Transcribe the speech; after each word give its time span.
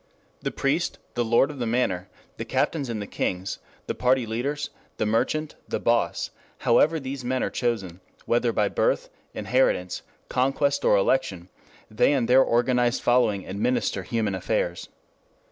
The 0.41 0.49
priest, 0.49 0.97
the 1.13 1.23
lord 1.23 1.51
of 1.51 1.59
the 1.59 1.67
manor, 1.67 2.09
the 2.37 2.43
captains 2.43 2.89
and 2.89 2.99
the 2.99 3.05
kings, 3.05 3.59
the 3.85 3.93
party 3.93 4.25
leaders, 4.25 4.71
the 4.97 5.05
merchant, 5.05 5.53
the 5.67 5.79
boss, 5.79 6.31
however 6.57 6.99
these 6.99 7.23
men 7.23 7.43
are 7.43 7.51
chosen, 7.51 7.99
whether 8.25 8.51
by 8.51 8.67
birth, 8.67 9.09
inheritance, 9.35 10.01
conquest 10.27 10.83
or 10.83 10.95
election, 10.95 11.49
they 11.91 12.13
and 12.13 12.27
their 12.27 12.41
organized 12.43 13.03
following 13.03 13.45
administer 13.45 14.01
human 14.01 14.33
affairs. 14.33 14.89